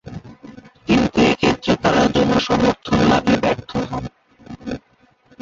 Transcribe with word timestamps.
কিন্তু 0.87 1.17
এক্ষেত্রে 1.23 1.73
তারা 1.75 2.03
জনসমর্থন 2.15 2.97
লাভে 3.09 3.35
ব্যর্থ 3.37 3.71
হন। 3.89 4.03